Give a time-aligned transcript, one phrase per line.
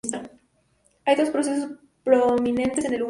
[1.05, 2.99] Hay dos procesos prominentes en el húmero.